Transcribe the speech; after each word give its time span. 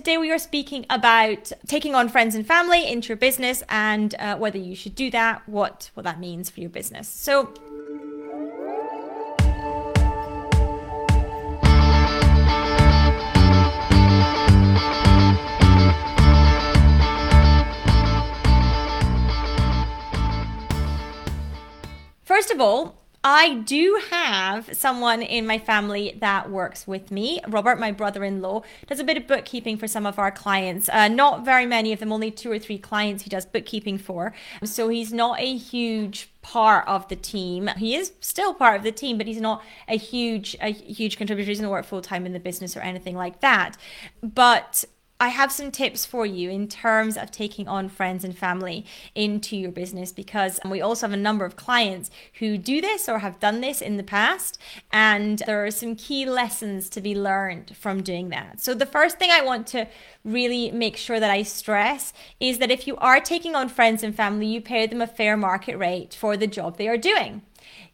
today 0.00 0.16
we 0.16 0.32
are 0.32 0.38
speaking 0.38 0.86
about 0.88 1.52
taking 1.66 1.94
on 1.94 2.08
friends 2.08 2.34
and 2.34 2.46
family 2.46 2.90
into 2.90 3.08
your 3.08 3.18
business 3.18 3.62
and 3.68 4.14
uh, 4.18 4.34
whether 4.34 4.56
you 4.56 4.74
should 4.74 4.94
do 4.94 5.10
that, 5.10 5.46
what, 5.46 5.90
what 5.92 6.04
that 6.04 6.18
means 6.18 6.48
for 6.48 6.60
your 6.60 6.70
business. 6.70 7.06
So, 7.06 7.52
First 22.24 22.50
of 22.50 22.58
all, 22.58 22.99
I 23.22 23.56
do 23.56 24.00
have 24.10 24.70
someone 24.74 25.20
in 25.20 25.46
my 25.46 25.58
family 25.58 26.16
that 26.20 26.50
works 26.50 26.86
with 26.86 27.10
me. 27.10 27.38
Robert, 27.46 27.78
my 27.78 27.92
brother 27.92 28.24
in 28.24 28.40
law, 28.40 28.62
does 28.86 28.98
a 28.98 29.04
bit 29.04 29.18
of 29.18 29.26
bookkeeping 29.26 29.76
for 29.76 29.86
some 29.86 30.06
of 30.06 30.18
our 30.18 30.30
clients. 30.30 30.88
Uh, 30.88 31.08
not 31.08 31.44
very 31.44 31.66
many 31.66 31.92
of 31.92 32.00
them, 32.00 32.12
only 32.12 32.30
two 32.30 32.50
or 32.50 32.58
three 32.58 32.78
clients 32.78 33.24
he 33.24 33.30
does 33.30 33.44
bookkeeping 33.44 33.98
for. 33.98 34.32
So 34.64 34.88
he's 34.88 35.12
not 35.12 35.38
a 35.38 35.54
huge 35.54 36.32
part 36.40 36.88
of 36.88 37.08
the 37.08 37.16
team. 37.16 37.68
He 37.76 37.94
is 37.94 38.12
still 38.20 38.54
part 38.54 38.76
of 38.76 38.84
the 38.84 38.92
team, 38.92 39.18
but 39.18 39.26
he's 39.26 39.40
not 39.40 39.62
a 39.86 39.98
huge, 39.98 40.56
a 40.62 40.72
huge 40.72 41.18
contributor. 41.18 41.50
He 41.50 41.54
doesn't 41.56 41.68
work 41.68 41.84
full 41.84 42.00
time 42.00 42.24
in 42.24 42.32
the 42.32 42.40
business 42.40 42.74
or 42.74 42.80
anything 42.80 43.16
like 43.16 43.40
that. 43.40 43.76
But 44.22 44.86
I 45.22 45.28
have 45.28 45.52
some 45.52 45.70
tips 45.70 46.06
for 46.06 46.24
you 46.24 46.48
in 46.48 46.66
terms 46.66 47.18
of 47.18 47.30
taking 47.30 47.68
on 47.68 47.90
friends 47.90 48.24
and 48.24 48.36
family 48.36 48.86
into 49.14 49.54
your 49.54 49.70
business 49.70 50.12
because 50.12 50.58
we 50.64 50.80
also 50.80 51.06
have 51.06 51.12
a 51.12 51.18
number 51.18 51.44
of 51.44 51.56
clients 51.56 52.10
who 52.38 52.56
do 52.56 52.80
this 52.80 53.06
or 53.06 53.18
have 53.18 53.38
done 53.38 53.60
this 53.60 53.82
in 53.82 53.98
the 53.98 54.02
past. 54.02 54.58
And 54.90 55.40
there 55.40 55.62
are 55.66 55.70
some 55.70 55.94
key 55.94 56.24
lessons 56.24 56.88
to 56.90 57.02
be 57.02 57.14
learned 57.14 57.76
from 57.76 58.02
doing 58.02 58.30
that. 58.30 58.60
So, 58.60 58.72
the 58.72 58.86
first 58.86 59.18
thing 59.18 59.30
I 59.30 59.42
want 59.42 59.66
to 59.68 59.86
really 60.24 60.70
make 60.70 60.96
sure 60.96 61.20
that 61.20 61.30
I 61.30 61.42
stress 61.42 62.14
is 62.40 62.58
that 62.58 62.70
if 62.70 62.86
you 62.86 62.96
are 62.96 63.20
taking 63.20 63.54
on 63.54 63.68
friends 63.68 64.02
and 64.02 64.14
family, 64.14 64.46
you 64.46 64.62
pay 64.62 64.86
them 64.86 65.02
a 65.02 65.06
fair 65.06 65.36
market 65.36 65.76
rate 65.76 66.14
for 66.14 66.38
the 66.38 66.46
job 66.46 66.78
they 66.78 66.88
are 66.88 66.96
doing 66.96 67.42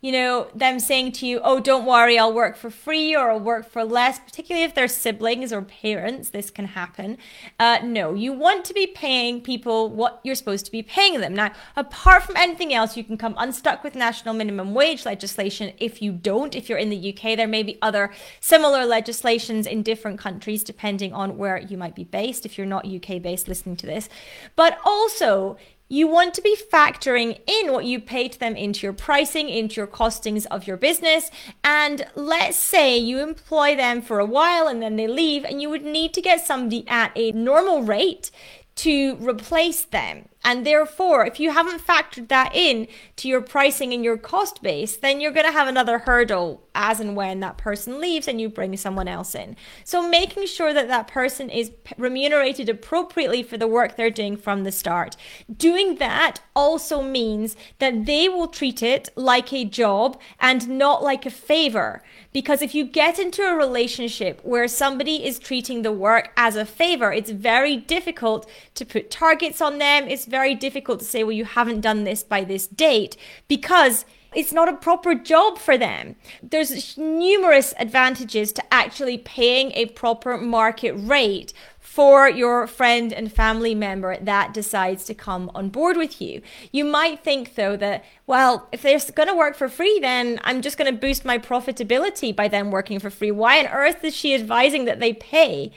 you 0.00 0.12
know, 0.12 0.48
them 0.54 0.78
saying 0.78 1.12
to 1.12 1.26
you, 1.26 1.40
oh, 1.42 1.58
don't 1.58 1.86
worry, 1.86 2.18
I'll 2.18 2.32
work 2.32 2.56
for 2.56 2.70
free 2.70 3.16
or 3.16 3.30
I'll 3.30 3.40
work 3.40 3.68
for 3.68 3.82
less, 3.82 4.18
particularly 4.18 4.64
if 4.64 4.74
they're 4.74 4.88
siblings 4.88 5.52
or 5.52 5.62
parents, 5.62 6.30
this 6.30 6.50
can 6.50 6.66
happen. 6.66 7.18
Uh, 7.58 7.78
no, 7.82 8.14
you 8.14 8.32
want 8.32 8.64
to 8.66 8.74
be 8.74 8.86
paying 8.86 9.40
people 9.40 9.90
what 9.90 10.20
you're 10.22 10.34
supposed 10.34 10.66
to 10.66 10.70
be 10.70 10.82
paying 10.82 11.20
them. 11.20 11.34
Now, 11.34 11.52
apart 11.76 12.22
from 12.22 12.36
anything 12.36 12.74
else, 12.74 12.96
you 12.96 13.04
can 13.04 13.16
come 13.16 13.34
unstuck 13.38 13.82
with 13.82 13.94
national 13.94 14.34
minimum 14.34 14.74
wage 14.74 15.06
legislation 15.06 15.72
if 15.78 16.02
you 16.02 16.12
don't. 16.12 16.54
If 16.54 16.68
you're 16.68 16.78
in 16.78 16.90
the 16.90 17.12
UK, 17.12 17.36
there 17.36 17.48
may 17.48 17.62
be 17.62 17.78
other 17.80 18.12
similar 18.40 18.84
legislations 18.84 19.66
in 19.66 19.82
different 19.82 20.18
countries, 20.18 20.62
depending 20.62 21.12
on 21.14 21.38
where 21.38 21.58
you 21.58 21.78
might 21.78 21.94
be 21.94 22.04
based, 22.04 22.44
if 22.44 22.58
you're 22.58 22.66
not 22.66 22.86
UK 22.86 23.22
based 23.22 23.48
listening 23.48 23.76
to 23.76 23.86
this. 23.86 24.08
But 24.54 24.78
also, 24.84 25.56
you 25.88 26.08
want 26.08 26.34
to 26.34 26.42
be 26.42 26.56
factoring 26.56 27.40
in 27.46 27.72
what 27.72 27.84
you 27.84 28.00
to 28.00 28.38
them 28.38 28.56
into 28.56 28.86
your 28.86 28.92
pricing, 28.92 29.48
into 29.48 29.76
your 29.76 29.86
costings 29.86 30.46
of 30.50 30.66
your 30.66 30.76
business. 30.76 31.30
And 31.62 32.06
let's 32.14 32.56
say 32.56 32.98
you 32.98 33.20
employ 33.20 33.76
them 33.76 34.02
for 34.02 34.18
a 34.18 34.26
while 34.26 34.66
and 34.66 34.82
then 34.82 34.96
they 34.96 35.06
leave, 35.06 35.44
and 35.44 35.62
you 35.62 35.70
would 35.70 35.84
need 35.84 36.12
to 36.14 36.20
get 36.20 36.44
somebody 36.44 36.86
at 36.88 37.12
a 37.14 37.32
normal 37.32 37.82
rate 37.82 38.30
to 38.76 39.16
replace 39.16 39.84
them. 39.84 40.28
And 40.46 40.64
therefore, 40.64 41.26
if 41.26 41.40
you 41.40 41.50
haven't 41.50 41.84
factored 41.84 42.28
that 42.28 42.54
in 42.54 42.86
to 43.16 43.26
your 43.26 43.40
pricing 43.40 43.92
and 43.92 44.04
your 44.04 44.16
cost 44.16 44.62
base, 44.62 44.96
then 44.96 45.20
you're 45.20 45.32
going 45.32 45.44
to 45.44 45.50
have 45.50 45.66
another 45.66 45.98
hurdle 45.98 46.62
as 46.72 47.00
and 47.00 47.16
when 47.16 47.40
that 47.40 47.56
person 47.56 48.00
leaves 48.00 48.28
and 48.28 48.40
you 48.40 48.48
bring 48.48 48.76
someone 48.76 49.08
else 49.08 49.34
in. 49.34 49.56
So 49.82 50.08
making 50.08 50.46
sure 50.46 50.72
that 50.72 50.86
that 50.86 51.08
person 51.08 51.50
is 51.50 51.72
remunerated 51.98 52.68
appropriately 52.68 53.42
for 53.42 53.56
the 53.56 53.66
work 53.66 53.96
they're 53.96 54.08
doing 54.08 54.36
from 54.36 54.62
the 54.62 54.70
start. 54.70 55.16
Doing 55.52 55.96
that 55.96 56.40
also 56.54 57.02
means 57.02 57.56
that 57.80 58.06
they 58.06 58.28
will 58.28 58.46
treat 58.46 58.84
it 58.84 59.08
like 59.16 59.52
a 59.52 59.64
job 59.64 60.20
and 60.38 60.68
not 60.68 61.02
like 61.02 61.26
a 61.26 61.30
favor. 61.30 62.02
Because 62.32 62.62
if 62.62 62.74
you 62.74 62.84
get 62.84 63.18
into 63.18 63.42
a 63.42 63.56
relationship 63.56 64.40
where 64.44 64.68
somebody 64.68 65.26
is 65.26 65.38
treating 65.38 65.82
the 65.82 65.90
work 65.90 66.30
as 66.36 66.54
a 66.54 66.66
favor, 66.66 67.10
it's 67.10 67.30
very 67.30 67.76
difficult 67.76 68.48
to 68.74 68.84
put 68.84 69.10
targets 69.10 69.60
on 69.60 69.78
them. 69.78 70.06
It's 70.06 70.26
very 70.40 70.54
difficult 70.54 70.98
to 70.98 71.04
say, 71.06 71.24
well, 71.24 71.32
you 71.32 71.46
haven't 71.46 71.80
done 71.80 72.04
this 72.04 72.22
by 72.22 72.44
this 72.44 72.66
date 72.66 73.16
because 73.48 74.04
it's 74.34 74.52
not 74.52 74.68
a 74.68 74.76
proper 74.76 75.14
job 75.14 75.56
for 75.56 75.78
them. 75.78 76.14
There's 76.42 76.98
numerous 76.98 77.72
advantages 77.78 78.52
to 78.52 78.62
actually 78.70 79.16
paying 79.16 79.72
a 79.72 79.86
proper 79.86 80.36
market 80.36 80.92
rate 80.92 81.54
for 81.80 82.28
your 82.28 82.66
friend 82.66 83.14
and 83.14 83.32
family 83.32 83.74
member 83.74 84.18
that 84.18 84.52
decides 84.52 85.06
to 85.06 85.14
come 85.14 85.50
on 85.54 85.70
board 85.70 85.96
with 85.96 86.20
you. 86.20 86.42
You 86.70 86.84
might 86.84 87.24
think, 87.24 87.54
though, 87.54 87.76
that, 87.78 88.04
well, 88.26 88.68
if 88.72 88.82
they're 88.82 89.00
going 89.14 89.30
to 89.30 89.34
work 89.34 89.56
for 89.56 89.70
free, 89.70 89.98
then 90.02 90.38
I'm 90.44 90.60
just 90.60 90.76
going 90.76 90.92
to 90.92 91.00
boost 91.00 91.24
my 91.24 91.38
profitability 91.38 92.36
by 92.36 92.48
them 92.48 92.70
working 92.70 92.98
for 92.98 93.08
free. 93.08 93.30
Why 93.30 93.58
on 93.60 93.72
earth 93.72 94.04
is 94.04 94.14
she 94.14 94.34
advising 94.34 94.84
that 94.84 95.00
they 95.00 95.14
pay? 95.14 95.72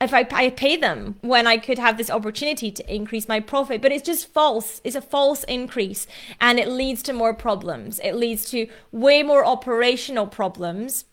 If 0.00 0.12
I, 0.12 0.26
I 0.30 0.50
pay 0.50 0.76
them 0.76 1.16
when 1.22 1.46
I 1.46 1.56
could 1.56 1.78
have 1.78 1.96
this 1.96 2.10
opportunity 2.10 2.70
to 2.70 2.94
increase 2.94 3.28
my 3.28 3.40
profit. 3.40 3.80
But 3.80 3.92
it's 3.92 4.06
just 4.06 4.28
false. 4.28 4.80
It's 4.84 4.96
a 4.96 5.00
false 5.00 5.44
increase 5.44 6.06
and 6.40 6.58
it 6.58 6.68
leads 6.68 7.02
to 7.04 7.12
more 7.12 7.34
problems. 7.34 7.98
It 8.00 8.14
leads 8.14 8.50
to 8.50 8.68
way 8.92 9.22
more 9.22 9.44
operational 9.44 10.26
problems 10.26 11.06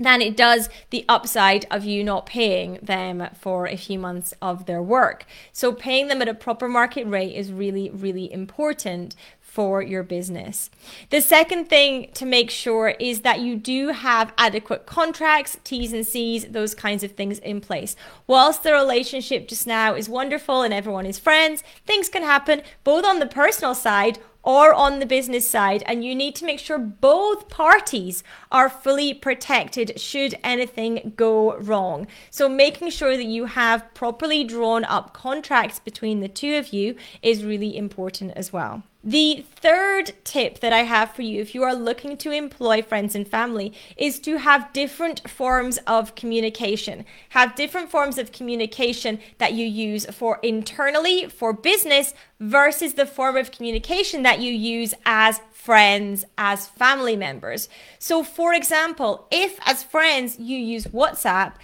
than 0.00 0.22
it 0.22 0.36
does 0.36 0.70
the 0.88 1.04
upside 1.08 1.66
of 1.70 1.84
you 1.84 2.02
not 2.02 2.24
paying 2.24 2.78
them 2.82 3.28
for 3.34 3.66
a 3.66 3.76
few 3.76 3.98
months 3.98 4.32
of 4.40 4.64
their 4.64 4.82
work. 4.82 5.26
So 5.52 5.72
paying 5.72 6.08
them 6.08 6.22
at 6.22 6.28
a 6.28 6.34
proper 6.34 6.68
market 6.68 7.06
rate 7.06 7.34
is 7.34 7.52
really, 7.52 7.90
really 7.90 8.32
important 8.32 9.14
for 9.50 9.82
your 9.82 10.04
business. 10.04 10.70
The 11.10 11.20
second 11.20 11.64
thing 11.64 12.12
to 12.14 12.24
make 12.24 12.50
sure 12.50 12.90
is 13.00 13.22
that 13.22 13.40
you 13.40 13.56
do 13.56 13.88
have 13.88 14.32
adequate 14.38 14.86
contracts, 14.86 15.58
T's 15.64 15.92
and 15.92 16.06
C's, 16.06 16.46
those 16.46 16.72
kinds 16.72 17.02
of 17.02 17.12
things 17.12 17.40
in 17.40 17.60
place. 17.60 17.96
Whilst 18.28 18.62
the 18.62 18.72
relationship 18.72 19.48
just 19.48 19.66
now 19.66 19.94
is 19.94 20.08
wonderful 20.08 20.62
and 20.62 20.72
everyone 20.72 21.04
is 21.04 21.18
friends, 21.18 21.64
things 21.84 22.08
can 22.08 22.22
happen 22.22 22.62
both 22.84 23.04
on 23.04 23.18
the 23.18 23.26
personal 23.26 23.74
side 23.74 24.20
or 24.44 24.72
on 24.72 25.00
the 25.00 25.06
business 25.06 25.50
side, 25.50 25.82
and 25.84 26.04
you 26.04 26.14
need 26.14 26.34
to 26.36 26.46
make 26.46 26.58
sure 26.58 26.78
both 26.78 27.48
parties 27.48 28.22
are 28.50 28.70
fully 28.70 29.12
protected 29.12 30.00
should 30.00 30.34
anything 30.42 31.12
go 31.16 31.56
wrong. 31.56 32.06
So, 32.30 32.48
making 32.48 32.90
sure 32.90 33.16
that 33.16 33.24
you 33.24 33.46
have 33.46 33.92
properly 33.92 34.44
drawn 34.44 34.84
up 34.84 35.12
contracts 35.12 35.78
between 35.78 36.20
the 36.20 36.28
two 36.28 36.56
of 36.56 36.72
you 36.72 36.94
is 37.20 37.44
really 37.44 37.76
important 37.76 38.32
as 38.34 38.52
well. 38.52 38.82
The 39.02 39.46
third 39.56 40.12
tip 40.24 40.60
that 40.60 40.74
I 40.74 40.82
have 40.82 41.12
for 41.12 41.22
you, 41.22 41.40
if 41.40 41.54
you 41.54 41.62
are 41.62 41.74
looking 41.74 42.18
to 42.18 42.32
employ 42.32 42.82
friends 42.82 43.14
and 43.14 43.26
family, 43.26 43.72
is 43.96 44.18
to 44.20 44.36
have 44.36 44.74
different 44.74 45.28
forms 45.28 45.78
of 45.86 46.14
communication. 46.14 47.06
Have 47.30 47.54
different 47.54 47.90
forms 47.90 48.18
of 48.18 48.30
communication 48.30 49.18
that 49.38 49.54
you 49.54 49.64
use 49.64 50.04
for 50.06 50.38
internally, 50.42 51.28
for 51.28 51.54
business, 51.54 52.12
versus 52.40 52.94
the 52.94 53.06
form 53.06 53.38
of 53.38 53.50
communication 53.50 54.22
that 54.22 54.40
you 54.40 54.52
use 54.52 54.92
as 55.06 55.40
friends, 55.50 56.26
as 56.36 56.68
family 56.68 57.16
members. 57.16 57.70
So, 57.98 58.22
for 58.22 58.52
example, 58.52 59.28
if 59.30 59.58
as 59.64 59.82
friends 59.82 60.38
you 60.38 60.58
use 60.58 60.86
WhatsApp, 60.86 61.54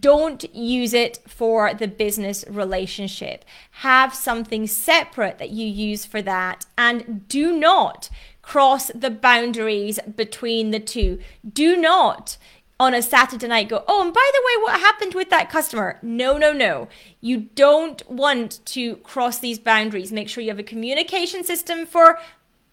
don't 0.00 0.54
use 0.54 0.94
it 0.94 1.18
for 1.26 1.74
the 1.74 1.88
business 1.88 2.44
relationship. 2.48 3.44
Have 3.70 4.14
something 4.14 4.66
separate 4.66 5.38
that 5.38 5.50
you 5.50 5.66
use 5.66 6.04
for 6.04 6.22
that 6.22 6.66
and 6.78 7.28
do 7.28 7.56
not 7.56 8.08
cross 8.40 8.88
the 8.94 9.10
boundaries 9.10 9.98
between 10.16 10.70
the 10.70 10.80
two. 10.80 11.18
Do 11.50 11.76
not 11.76 12.36
on 12.80 12.94
a 12.94 13.02
Saturday 13.02 13.46
night 13.46 13.68
go, 13.68 13.84
oh, 13.86 14.02
and 14.02 14.12
by 14.12 14.30
the 14.32 14.40
way, 14.40 14.62
what 14.64 14.80
happened 14.80 15.14
with 15.14 15.30
that 15.30 15.50
customer? 15.50 15.98
No, 16.02 16.36
no, 16.36 16.52
no. 16.52 16.88
You 17.20 17.48
don't 17.54 18.08
want 18.10 18.64
to 18.66 18.96
cross 18.96 19.38
these 19.38 19.58
boundaries. 19.58 20.12
Make 20.12 20.28
sure 20.28 20.42
you 20.42 20.50
have 20.50 20.58
a 20.58 20.64
communication 20.64 21.44
system 21.44 21.86
for 21.86 22.18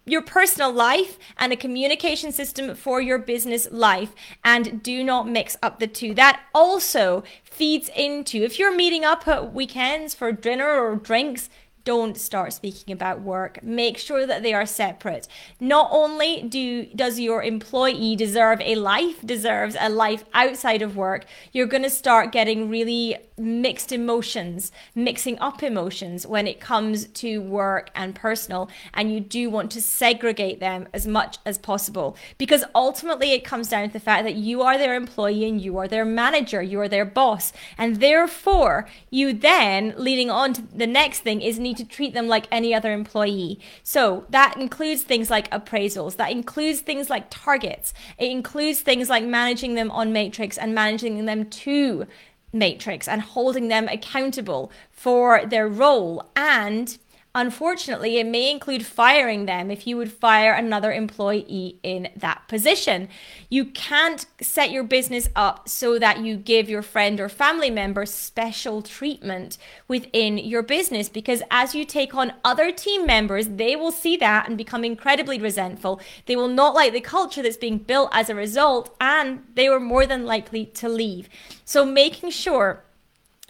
your 0.06 0.22
personal 0.22 0.72
life 0.72 1.18
and 1.38 1.54
a 1.54 1.56
communication 1.56 2.32
system 2.32 2.76
for 2.76 3.02
your 3.02 3.20
business 3.20 3.68
life 3.72 4.14
and 4.44 4.82
do 4.82 5.04
not 5.04 5.28
mix 5.28 5.58
up 5.62 5.80
the 5.80 5.88
two. 5.88 6.14
That 6.14 6.42
also 6.54 7.24
feeds 7.44 7.90
into 7.96 8.44
if 8.44 8.58
you're 8.58 8.76
meeting 8.76 9.06
up 9.06 9.28
at 9.28 9.54
weekends 9.54 10.16
for 10.16 10.32
dinner 10.32 10.80
or 10.80 10.96
drinks 10.96 11.50
don't 11.84 12.18
start 12.18 12.54
speaking 12.54 12.94
about 12.94 13.22
work. 13.22 13.64
Make 13.64 13.98
sure 13.98 14.28
that 14.28 14.44
they 14.44 14.54
are 14.54 14.66
separate. 14.66 15.28
Not 15.60 15.90
only 15.92 16.44
do 16.44 16.86
does 16.96 17.20
your 17.20 17.44
employee 17.44 18.16
deserve 18.16 18.62
a 18.62 18.76
life 18.76 19.26
deserves 19.26 19.76
a 19.80 19.90
life 19.90 20.24
outside 20.34 20.82
of 20.82 20.96
work 20.96 21.26
you're 21.52 21.66
going 21.66 21.84
to 21.84 21.90
start 21.90 22.32
getting 22.32 22.70
really 22.70 23.18
mixed 23.42 23.92
emotions, 23.92 24.72
mixing 24.96 25.38
up 25.40 25.64
emotions 25.64 26.26
when 26.26 26.48
it 26.48 26.60
comes 26.60 27.08
to 27.08 27.42
work 27.42 27.90
and 27.96 28.16
personal, 28.16 28.70
and 28.94 29.14
you 29.14 29.20
do 29.20 29.50
want 29.50 29.72
to 29.72 29.82
segregate 29.82 30.60
them 30.60 30.88
as 30.94 31.08
much 31.08 31.38
as 31.46 31.58
possible. 31.58 32.16
Because 32.38 32.64
ultimately 32.76 33.32
it 33.32 33.44
comes 33.44 33.70
down 33.70 33.88
to 33.88 33.94
the 33.94 34.00
fact 34.00 34.24
that 34.24 34.36
you 34.36 34.62
are 34.62 34.78
their 34.78 34.96
employee 34.96 35.48
and 35.48 35.60
you 35.60 35.78
are 35.78 35.88
their 35.88 36.06
manager, 36.06 36.62
you 36.62 36.80
are 36.80 36.88
their 36.88 37.06
boss, 37.06 37.52
and 37.78 37.98
therefore 37.98 38.88
you 39.10 39.34
then 39.34 39.94
leading 39.98 40.30
on 40.30 40.54
to 40.54 40.62
the 40.62 40.88
next 40.88 41.20
thing 41.20 41.42
is 41.42 41.60
need 41.60 41.78
to 41.78 41.86
treat 41.86 42.14
them 42.14 42.28
like 42.28 42.48
any 42.52 42.74
other 42.74 42.94
employee. 42.94 43.60
So 43.84 44.26
that 44.30 44.58
includes 44.58 45.04
things 45.04 45.30
like 45.30 45.50
appraisals, 45.52 46.18
that 46.18 46.32
includes 46.32 46.82
things 46.82 47.10
like 47.10 47.30
targets, 47.30 47.94
it 48.18 48.30
includes 48.30 48.82
things 48.82 49.10
like 49.10 49.24
managing 49.24 49.74
them 49.76 49.92
on 49.92 50.14
metrics 50.14 50.58
and 50.58 50.76
managing 50.76 51.26
them 51.26 51.50
to 51.50 52.08
metrics 52.54 53.08
and 53.08 53.22
holding 53.22 53.68
them 53.68 53.88
accountable 53.88 54.72
for 54.92 55.46
their 55.46 55.68
role 55.68 56.30
and 56.36 56.98
Unfortunately, 57.34 58.18
it 58.18 58.26
may 58.26 58.52
include 58.52 58.86
firing 58.86 59.46
them 59.46 59.72
if 59.72 59.88
you 59.88 59.96
would 59.96 60.12
fire 60.12 60.52
another 60.52 60.92
employee 60.92 61.80
in 61.82 62.10
that 62.18 62.46
position. 62.50 63.08
You 63.50 63.66
can't 63.66 64.26
set 64.42 64.70
your 64.70 64.84
business 64.84 65.30
up 65.34 65.70
so 65.70 65.98
that 65.98 66.20
you 66.20 66.36
give 66.36 66.70
your 66.70 66.82
friend 66.82 67.22
or 67.22 67.30
family 67.30 67.70
member 67.70 68.06
special 68.06 68.82
treatment 68.82 69.58
within 69.88 70.38
your 70.40 70.62
business 70.62 71.08
because 71.08 71.42
as 71.50 71.74
you 71.74 71.86
take 71.86 72.14
on 72.14 72.34
other 72.44 72.70
team 72.70 73.06
members, 73.06 73.48
they 73.48 73.78
will 73.78 73.94
see 73.94 74.18
that 74.18 74.50
and 74.50 74.58
become 74.58 74.84
incredibly 74.84 75.40
resentful. 75.40 76.02
They 76.26 76.36
will 76.36 76.50
not 76.50 76.76
like 76.76 76.92
the 76.92 77.00
culture 77.00 77.42
that's 77.42 77.56
being 77.56 77.78
built 77.78 78.10
as 78.12 78.30
a 78.30 78.36
result, 78.36 78.94
and 79.00 79.44
they 79.54 79.70
were 79.70 79.80
more 79.80 80.06
than 80.06 80.26
likely 80.26 80.66
to 80.66 80.90
leave. 80.90 81.30
So, 81.64 81.86
making 81.86 82.32
sure 82.32 82.84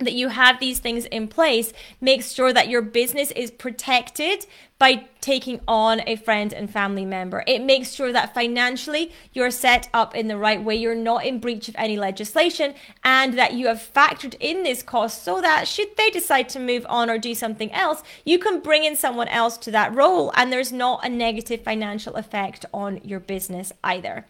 that 0.03 0.13
you 0.13 0.29
have 0.29 0.59
these 0.59 0.79
things 0.79 1.05
in 1.05 1.27
place 1.27 1.73
makes 1.99 2.31
sure 2.31 2.53
that 2.53 2.69
your 2.69 2.81
business 2.81 3.31
is 3.31 3.51
protected 3.51 4.45
by 4.81 5.05
taking 5.21 5.61
on 5.67 6.01
a 6.07 6.15
friend 6.15 6.51
and 6.51 6.67
family 6.67 7.05
member. 7.05 7.43
It 7.45 7.61
makes 7.63 7.91
sure 7.91 8.11
that 8.11 8.33
financially 8.33 9.11
you're 9.31 9.51
set 9.51 9.87
up 9.93 10.15
in 10.15 10.27
the 10.27 10.37
right 10.37 10.63
way, 10.63 10.75
you're 10.75 10.95
not 10.95 11.23
in 11.23 11.39
breach 11.39 11.69
of 11.69 11.75
any 11.77 11.97
legislation, 11.97 12.73
and 13.03 13.37
that 13.37 13.53
you 13.53 13.67
have 13.67 13.77
factored 13.77 14.33
in 14.39 14.63
this 14.63 14.81
cost 14.81 15.23
so 15.23 15.39
that 15.39 15.67
should 15.67 15.95
they 15.97 16.09
decide 16.09 16.49
to 16.49 16.59
move 16.59 16.83
on 16.89 17.11
or 17.11 17.19
do 17.19 17.35
something 17.35 17.71
else, 17.73 18.01
you 18.25 18.39
can 18.39 18.59
bring 18.59 18.83
in 18.83 18.95
someone 18.95 19.27
else 19.27 19.55
to 19.59 19.69
that 19.69 19.93
role 19.93 20.31
and 20.35 20.51
there's 20.51 20.71
not 20.71 21.05
a 21.05 21.09
negative 21.09 21.61
financial 21.61 22.15
effect 22.15 22.65
on 22.73 22.99
your 23.03 23.19
business 23.19 23.71
either. 23.83 24.25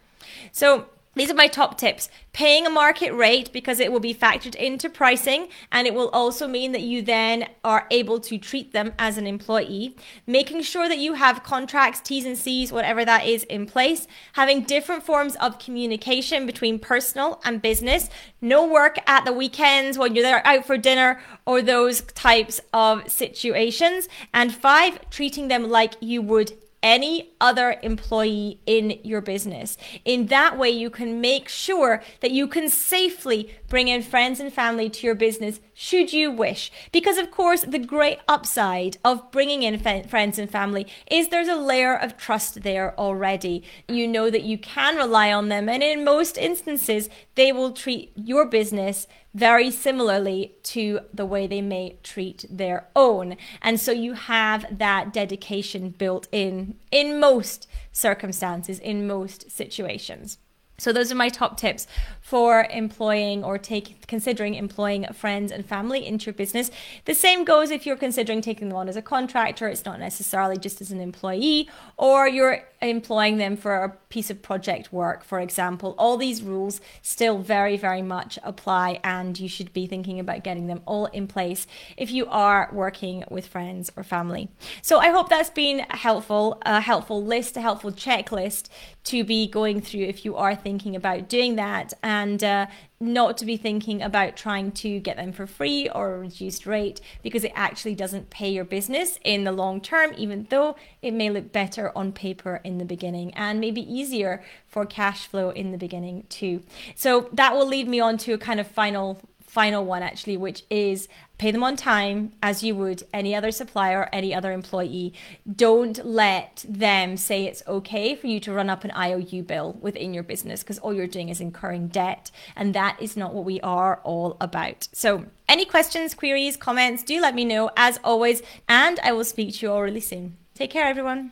So, 0.52 0.88
these 1.14 1.30
are 1.30 1.36
my 1.36 1.48
top 1.48 1.78
tips. 1.78 2.10
Paying 2.32 2.66
a 2.66 2.70
market 2.70 3.14
rate 3.14 3.52
because 3.52 3.82
it 3.82 3.92
will 3.92 4.00
be 4.00 4.14
factored 4.14 4.56
into 4.56 4.90
pricing 4.90 5.50
and 5.70 5.86
it 5.86 5.94
will 5.94 6.08
also 6.10 6.48
mean 6.48 6.72
that 6.72 6.82
you 6.82 7.02
then 7.02 7.50
are 7.66 7.86
able 7.92 8.22
to 8.22 8.38
treat 8.38 8.72
them 8.72 8.94
as 8.98 9.18
an 9.18 9.28
employee. 9.28 9.98
Making 10.26 10.62
sure 10.62 10.88
that 10.88 11.00
you 11.00 11.16
have 11.16 11.44
contracts, 11.44 12.00
T's 12.00 12.26
and 12.26 12.38
C's, 12.38 12.72
whatever 12.72 13.04
that 13.04 13.26
is 13.26 13.44
in 13.44 13.66
place. 13.66 14.08
Having 14.34 14.64
different 14.64 15.04
forms 15.04 15.36
of 15.36 15.60
communication 15.60 16.46
between 16.46 16.80
personal 16.80 17.42
and 17.44 17.62
business. 17.62 18.10
No 18.40 18.66
work 18.66 18.98
at 19.06 19.26
the 19.26 19.34
weekends 19.34 19.98
when 19.98 20.16
you're 20.16 20.24
there 20.24 20.48
out 20.48 20.66
for 20.66 20.78
dinner 20.78 21.20
or 21.46 21.62
those 21.62 22.04
types 22.04 22.62
of 22.72 23.12
situations. 23.12 24.08
And 24.34 24.56
five, 24.56 25.10
treating 25.10 25.50
them 25.50 25.70
like 25.70 25.96
you 26.00 26.22
would 26.22 26.54
any 26.84 27.32
other 27.40 27.78
employee 27.84 28.60
in 28.66 29.00
your 29.04 29.22
business. 29.22 29.78
In 30.04 30.28
that 30.28 30.58
way, 30.58 30.70
you 30.70 30.90
can 30.90 31.22
make 31.22 31.48
sure 31.48 32.02
that 32.22 32.32
you 32.32 32.48
can 32.48 32.70
safely 32.70 33.54
bring 33.68 33.88
in 33.88 34.02
friends 34.02 34.40
and 34.40 34.52
family 34.52 34.90
to 34.90 35.06
your 35.06 35.16
business 35.16 35.60
should 35.74 36.14
you 36.14 36.32
wish. 36.32 36.72
Because, 36.92 37.18
of 37.18 37.32
course, 37.32 37.62
the 37.62 37.80
great 37.80 38.20
upside 38.28 38.98
of 39.06 39.32
bringing 39.32 39.64
in 39.64 39.80
friends 39.80 40.38
and 40.40 40.50
family 40.50 40.88
is 41.10 41.30
there's 41.30 41.48
a 41.48 41.56
layer 41.56 41.96
of 41.96 42.18
trust 42.18 42.64
there 42.64 43.00
already. 43.00 43.64
You 43.88 44.08
know 44.08 44.30
that 44.30 44.44
you 44.44 44.58
can 44.58 44.96
rely 44.96 45.32
on 45.32 45.50
them, 45.50 45.70
and 45.70 45.82
in 45.82 46.04
most 46.04 46.38
instances, 46.38 47.10
they 47.36 47.52
will 47.52 47.72
treat 47.72 48.12
your 48.16 48.46
business 48.46 49.08
very 49.34 49.72
similarly 49.72 50.56
to 50.64 51.02
the 51.14 51.26
way 51.26 51.48
they 51.48 51.62
may 51.62 51.98
treat 52.04 52.46
their 52.50 52.88
own. 52.96 53.38
And 53.62 53.80
so 53.80 53.92
you 53.92 54.14
have 54.14 54.66
that 54.78 55.14
dedication 55.14 55.90
built 55.90 56.28
in 56.32 56.76
in 56.92 57.20
most 57.20 57.68
circumstances, 57.92 58.80
in 58.80 59.08
most 59.08 59.50
situations. 59.52 60.38
So 60.82 60.92
those 60.92 61.12
are 61.12 61.16
my 61.16 61.30
top 61.30 61.58
tips 61.58 61.86
for 62.22 62.66
employing 62.72 63.44
or 63.44 63.60
take 63.60 64.08
considering 64.08 64.56
employing 64.56 65.06
friends 65.14 65.52
and 65.52 65.64
family 65.64 66.04
into 66.04 66.26
your 66.26 66.34
business. 66.34 66.72
The 67.06 67.14
same 67.14 67.44
goes 67.44 67.70
if 67.70 67.86
you're 67.86 67.96
considering 67.96 68.42
taking 68.42 68.70
them 68.70 68.78
on 68.78 68.90
as 68.90 68.96
a 68.96 69.02
contractor. 69.04 69.68
It's 69.68 69.86
not 69.86 70.00
necessarily 70.00 70.58
just 70.58 70.82
as 70.82 70.90
an 70.90 71.00
employee, 71.00 71.70
or 71.98 72.28
you're 72.28 72.64
employing 72.82 73.38
them 73.38 73.58
for 73.58 73.84
a 73.84 73.90
piece 74.10 74.32
of 74.32 74.42
project 74.42 74.92
work, 74.92 75.24
for 75.24 75.40
example. 75.40 75.94
All 76.00 76.18
these 76.18 76.42
rules 76.42 76.82
still 77.04 77.38
very, 77.38 77.78
very 77.78 78.02
much 78.02 78.40
apply, 78.42 79.00
and 79.04 79.40
you 79.40 79.48
should 79.48 79.72
be 79.74 79.86
thinking 79.86 80.20
about 80.20 80.44
getting 80.44 80.66
them 80.66 80.82
all 80.88 81.06
in 81.08 81.28
place 81.28 81.68
if 81.96 82.10
you 82.10 82.26
are 82.26 82.72
working 82.74 83.24
with 83.30 83.46
friends 83.46 83.92
or 83.96 84.04
family. 84.04 84.50
So 84.82 84.98
I 84.98 85.10
hope 85.10 85.30
that's 85.30 85.52
been 85.52 85.86
helpful, 85.90 86.60
a 86.66 86.82
helpful 86.82 87.24
list, 87.24 87.56
a 87.56 87.62
helpful 87.62 87.92
checklist 87.92 88.68
to 89.04 89.24
be 89.24 89.48
going 89.48 89.82
through 89.82 90.04
if 90.04 90.24
you 90.24 90.36
are 90.36 90.56
thinking 90.56 90.96
about 90.96 91.28
doing 91.28 91.56
that 91.56 91.94
and 92.04 92.44
uh, 92.44 92.68
not 93.00 93.36
to 93.38 93.46
be 93.46 93.58
thinking 93.58 94.02
about 94.02 94.38
trying 94.38 94.72
to 94.72 95.00
get 95.00 95.18
them 95.18 95.32
for 95.32 95.48
free 95.48 95.90
or 95.90 96.14
a 96.14 96.20
reduced 96.20 96.68
rate 96.68 97.02
because 97.24 97.44
it 97.44 97.52
actually 97.56 97.96
doesn't 97.96 98.30
pay 98.30 98.50
your 98.50 98.64
business 98.64 99.18
in 99.24 99.44
the 99.44 99.52
long 99.52 99.82
term, 99.82 100.14
even 100.18 100.46
though 100.52 100.76
it 101.02 101.12
may 101.12 101.30
look 101.30 101.52
better 101.52 101.92
on 101.98 102.12
paper 102.12 102.62
in 102.64 102.78
the 102.78 102.86
beginning 102.86 103.34
and 103.34 103.60
maybe 103.60 103.82
easier 103.82 104.44
for 104.68 104.86
cash 104.86 105.26
flow 105.26 105.50
in 105.50 105.72
the 105.72 105.78
beginning 105.78 106.26
too. 106.30 106.62
So 106.96 107.28
that 107.34 107.56
will 107.56 107.68
lead 107.68 107.88
me 107.88 108.00
on 108.00 108.18
to 108.20 108.34
a 108.34 108.38
kind 108.38 108.60
of 108.60 108.68
final 108.68 109.20
final 109.52 109.84
one 109.84 110.02
actually, 110.02 110.38
which 110.38 110.64
is 110.70 111.10
pay 111.38 111.52
them 111.52 111.62
on 111.62 111.76
time 111.76 112.32
as 112.42 112.64
you 112.64 112.74
would 112.74 113.04
any 113.14 113.36
other 113.36 113.52
supplier 113.52 114.00
or 114.00 114.16
any 114.16 114.34
other 114.34 114.54
employee. 114.54 115.14
Don't 115.54 116.06
let 116.06 116.64
them 116.70 117.18
say 117.18 117.44
it's 117.44 117.62
okay 117.68 118.16
for 118.16 118.28
you 118.28 118.40
to 118.40 118.54
run 118.54 118.70
up 118.70 118.86
an 118.86 118.92
IOU 118.92 119.44
bill 119.44 119.78
within 119.82 120.14
your 120.14 120.24
business 120.24 120.64
because 120.64 120.80
all 120.80 120.94
you're 120.94 121.06
doing 121.06 121.28
is 121.28 121.42
incurring 121.42 121.90
debt. 121.90 122.32
And 122.56 122.74
that 122.76 122.96
is 123.02 123.18
not 123.18 123.34
what 123.34 123.44
we 123.44 123.60
are 123.60 124.00
all 124.06 124.38
about. 124.40 124.88
So, 124.94 125.26
any 125.50 125.66
questions, 125.66 126.14
queries, 126.14 126.56
comments, 126.56 127.04
do 127.04 127.20
let 127.20 127.36
me 127.36 127.44
know 127.44 127.72
as 127.76 128.00
always. 128.06 128.42
And 128.70 129.02
I 129.02 129.12
will 129.12 129.26
speak 129.26 129.56
to 129.56 129.66
you 129.66 129.72
all 129.74 129.82
really 129.82 130.00
soon. 130.00 130.38
Take 130.56 130.72
care, 130.72 130.86
everyone. 130.86 131.32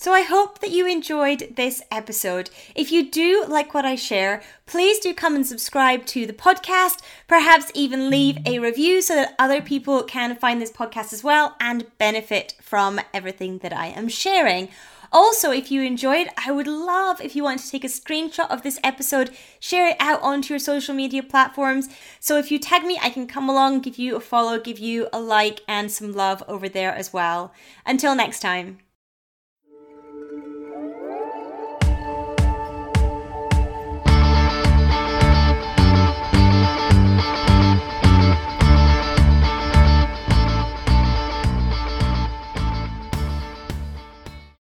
So 0.00 0.14
I 0.14 0.22
hope 0.22 0.60
that 0.60 0.70
you 0.70 0.86
enjoyed 0.86 1.56
this 1.56 1.82
episode. 1.90 2.48
If 2.74 2.90
you 2.90 3.10
do 3.10 3.44
like 3.46 3.74
what 3.74 3.84
I 3.84 3.96
share, 3.96 4.40
please 4.64 4.98
do 4.98 5.12
come 5.12 5.34
and 5.34 5.46
subscribe 5.46 6.06
to 6.06 6.24
the 6.24 6.32
podcast, 6.32 7.02
perhaps 7.28 7.70
even 7.74 8.08
leave 8.08 8.38
a 8.46 8.60
review 8.60 9.02
so 9.02 9.14
that 9.16 9.34
other 9.38 9.60
people 9.60 10.02
can 10.02 10.36
find 10.36 10.58
this 10.58 10.72
podcast 10.72 11.12
as 11.12 11.22
well 11.22 11.54
and 11.60 11.84
benefit 11.98 12.54
from 12.62 12.98
everything 13.12 13.58
that 13.58 13.74
I 13.74 13.88
am 13.88 14.08
sharing. 14.08 14.70
Also, 15.12 15.50
if 15.50 15.70
you 15.70 15.82
enjoyed, 15.82 16.28
I 16.46 16.50
would 16.50 16.66
love 16.66 17.20
if 17.20 17.36
you 17.36 17.44
want 17.44 17.60
to 17.60 17.70
take 17.70 17.84
a 17.84 17.88
screenshot 17.88 18.50
of 18.50 18.62
this 18.62 18.80
episode, 18.82 19.36
share 19.58 19.90
it 19.90 19.96
out 20.00 20.22
onto 20.22 20.54
your 20.54 20.60
social 20.60 20.94
media 20.94 21.22
platforms. 21.22 21.90
So 22.20 22.38
if 22.38 22.50
you 22.50 22.58
tag 22.58 22.84
me, 22.84 22.98
I 23.02 23.10
can 23.10 23.26
come 23.26 23.50
along, 23.50 23.80
give 23.80 23.98
you 23.98 24.16
a 24.16 24.20
follow, 24.20 24.58
give 24.58 24.78
you 24.78 25.08
a 25.12 25.20
like, 25.20 25.60
and 25.68 25.92
some 25.92 26.14
love 26.14 26.42
over 26.48 26.70
there 26.70 26.94
as 26.94 27.12
well. 27.12 27.52
Until 27.84 28.14
next 28.14 28.40
time. 28.40 28.78